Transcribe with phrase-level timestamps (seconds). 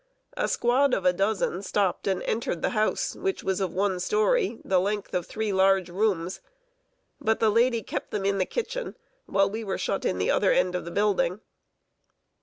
[0.35, 4.59] A squad of a dozen stopped and entered the house, which was of one story,
[4.65, 6.41] the length of three large rooms.
[7.19, 10.51] But the lady kept them in the kitchen, while we were shut in the other
[10.51, 11.41] end of the building.